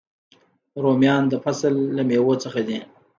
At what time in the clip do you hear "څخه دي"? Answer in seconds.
2.43-2.77